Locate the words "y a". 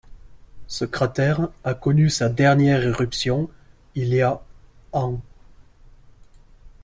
4.15-4.41